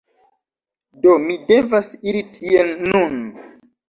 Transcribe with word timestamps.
Do 1.03 1.11
mi 1.25 1.35
devas 1.51 1.89
iri 2.13 2.23
tien 2.39 2.73
nun. 2.95 3.21